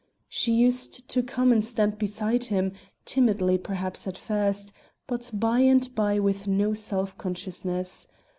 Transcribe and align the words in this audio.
She 0.27 0.55
used 0.55 1.07
to 1.09 1.21
come 1.21 1.51
and 1.51 1.63
stand 1.63 1.99
beside 1.99 2.45
him, 2.45 2.71
timidly 3.05 3.59
perhaps 3.59 4.07
at 4.07 4.17
first, 4.17 4.73
but 5.05 5.29
by 5.31 5.59
and 5.59 5.93
by 5.93 6.17
with 6.17 6.47
no 6.47 6.73
self 6.73 7.15
consciousness. 7.19 8.07